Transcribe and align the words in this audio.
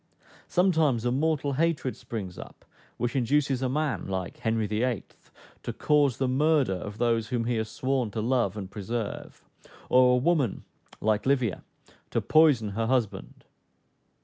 Sometimes 0.47 1.05
a 1.05 1.11
mortal 1.11 1.53
hatred 1.53 1.95
springs 1.95 2.39
up, 2.39 2.65
which 2.97 3.15
induces 3.15 3.61
a 3.61 3.69
man, 3.69 4.07
like 4.07 4.37
Henry 4.37 4.65
VIII., 4.65 5.03
to 5.61 5.71
cause 5.71 6.17
the 6.17 6.27
murder 6.27 6.73
of 6.73 6.97
those 6.97 7.27
whom 7.27 7.45
he 7.45 7.57
has 7.57 7.69
sworn 7.69 8.09
to 8.09 8.19
love 8.19 8.57
and 8.57 8.71
preserve; 8.71 9.45
or 9.89 10.15
a 10.15 10.19
woman, 10.19 10.63
like 11.01 11.27
Livia, 11.27 11.63
to 12.09 12.19
poison 12.19 12.69
her 12.69 12.87
husband. 12.87 13.45